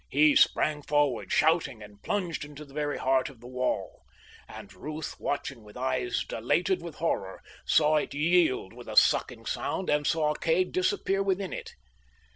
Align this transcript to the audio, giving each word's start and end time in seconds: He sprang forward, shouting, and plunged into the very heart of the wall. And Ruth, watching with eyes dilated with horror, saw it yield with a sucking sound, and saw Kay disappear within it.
He 0.09 0.35
sprang 0.35 0.81
forward, 0.81 1.31
shouting, 1.31 1.83
and 1.83 2.01
plunged 2.01 2.43
into 2.43 2.65
the 2.65 2.73
very 2.73 2.97
heart 2.97 3.29
of 3.29 3.39
the 3.39 3.45
wall. 3.47 4.01
And 4.47 4.73
Ruth, 4.73 5.15
watching 5.19 5.61
with 5.63 5.77
eyes 5.77 6.25
dilated 6.27 6.81
with 6.81 6.95
horror, 6.95 7.39
saw 7.67 7.97
it 7.97 8.15
yield 8.15 8.73
with 8.73 8.87
a 8.87 8.97
sucking 8.97 9.45
sound, 9.45 9.91
and 9.91 10.07
saw 10.07 10.33
Kay 10.33 10.63
disappear 10.63 11.21
within 11.21 11.53
it. 11.53 11.75